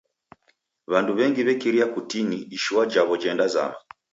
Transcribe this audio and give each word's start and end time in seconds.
W'andu 0.91 1.11
w'engi 1.17 1.41
w'ekiria 1.47 1.85
kutini 1.93 2.37
ishua 2.57 2.81
jaw'o 2.91 3.15
jendazama. 3.21 3.77